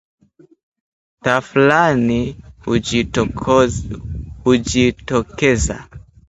Tafrani 1.23 2.21
hujitokeza 4.45 5.77